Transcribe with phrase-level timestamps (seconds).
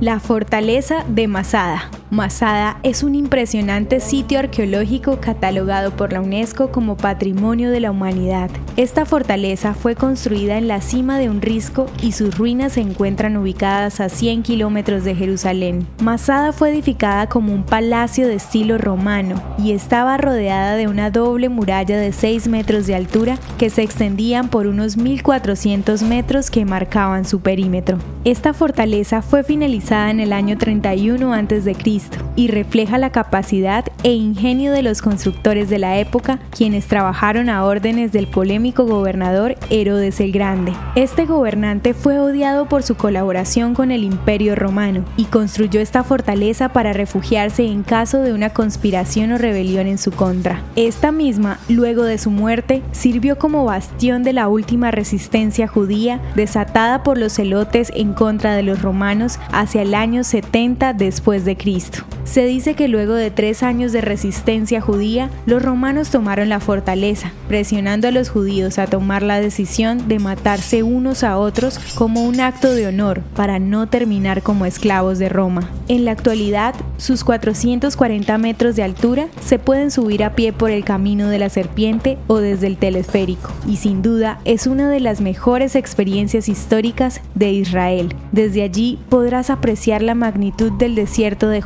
[0.00, 1.99] La fortaleza de Masada.
[2.10, 8.50] Masada es un impresionante sitio arqueológico catalogado por la UNESCO como Patrimonio de la Humanidad.
[8.76, 13.36] Esta fortaleza fue construida en la cima de un risco y sus ruinas se encuentran
[13.36, 15.86] ubicadas a 100 kilómetros de Jerusalén.
[16.02, 21.48] Masada fue edificada como un palacio de estilo romano y estaba rodeada de una doble
[21.48, 27.24] muralla de 6 metros de altura que se extendían por unos 1.400 metros que marcaban
[27.24, 27.98] su perímetro.
[28.24, 31.99] Esta fortaleza fue finalizada en el año 31 a.C.
[32.36, 37.64] y refleja la capacidad e ingenio de los constructores de la época, quienes trabajaron a
[37.64, 40.72] órdenes del polémico gobernador Herodes el Grande.
[40.94, 46.70] Este gobernante fue odiado por su colaboración con el Imperio Romano y construyó esta fortaleza
[46.70, 50.62] para refugiarse en caso de una conspiración o rebelión en su contra.
[50.76, 57.02] Esta misma, luego de su muerte, sirvió como bastión de la última resistencia judía desatada
[57.02, 61.89] por los celotes en contra de los romanos hacia el año 70 después de Cristo.
[62.24, 67.32] Se dice que luego de tres años de resistencia judía, los romanos tomaron la fortaleza,
[67.48, 72.40] presionando a los judíos a tomar la decisión de matarse unos a otros como un
[72.40, 75.68] acto de honor para no terminar como esclavos de Roma.
[75.88, 80.84] En la actualidad, sus 440 metros de altura se pueden subir a pie por el
[80.84, 85.20] camino de la serpiente o desde el telesférico, y sin duda es una de las
[85.20, 88.14] mejores experiencias históricas de Israel.
[88.30, 91.60] Desde allí podrás apreciar la magnitud del desierto de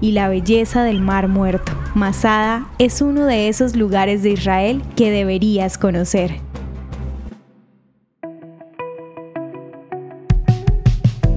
[0.00, 1.72] Y la belleza del Mar Muerto.
[1.94, 6.40] Masada es uno de esos lugares de Israel que deberías conocer.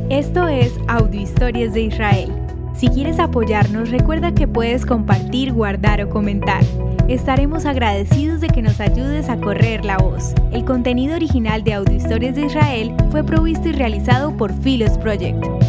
[0.09, 2.33] Esto es Audio Historias de Israel.
[2.75, 6.63] Si quieres apoyarnos, recuerda que puedes compartir, guardar o comentar.
[7.07, 10.33] Estaremos agradecidos de que nos ayudes a correr la voz.
[10.51, 15.60] El contenido original de Audio Historias de Israel fue provisto y realizado por Philos Project.